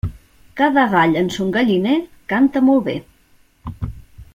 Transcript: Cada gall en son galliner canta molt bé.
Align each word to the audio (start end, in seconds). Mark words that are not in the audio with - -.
Cada 0.61 0.85
gall 0.93 1.13
en 1.21 1.29
son 1.37 1.53
galliner 1.57 1.99
canta 2.35 2.65
molt 2.71 2.85
bé. 2.91 2.99